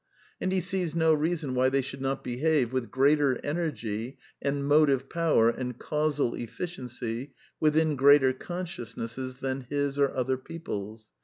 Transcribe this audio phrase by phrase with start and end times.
[0.41, 5.07] And he sees no reason why they should not behave with greater energy and motive
[5.11, 11.11] power and causal efficiency within greater consciousnesses than his or other people's.